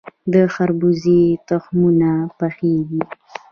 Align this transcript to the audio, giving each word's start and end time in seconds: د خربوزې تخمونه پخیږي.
د 0.31 0.35
خربوزې 0.53 1.21
تخمونه 1.49 2.09
پخیږي. 2.37 3.01